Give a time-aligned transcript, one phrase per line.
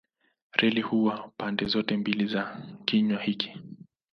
[0.51, 3.57] Reli huwa pande zote mbili za kinywa hiki.